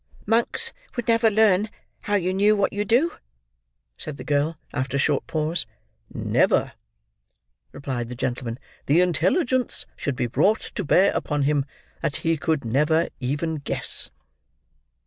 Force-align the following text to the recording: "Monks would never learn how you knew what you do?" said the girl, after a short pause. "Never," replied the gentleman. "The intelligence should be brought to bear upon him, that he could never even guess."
"Monks 0.25 0.73
would 0.95 1.07
never 1.07 1.29
learn 1.29 1.69
how 2.09 2.15
you 2.15 2.33
knew 2.33 2.55
what 2.55 2.73
you 2.73 2.83
do?" 2.83 3.17
said 3.97 4.17
the 4.17 4.23
girl, 4.23 4.57
after 4.73 4.97
a 4.97 4.99
short 4.99 5.27
pause. 5.27 5.67
"Never," 6.11 6.71
replied 7.71 8.07
the 8.07 8.15
gentleman. 8.15 8.57
"The 8.87 8.99
intelligence 8.99 9.85
should 9.95 10.15
be 10.15 10.25
brought 10.25 10.61
to 10.73 10.83
bear 10.83 11.11
upon 11.13 11.43
him, 11.43 11.65
that 12.01 12.15
he 12.25 12.35
could 12.35 12.65
never 12.65 13.09
even 13.19 13.57
guess." 13.57 14.09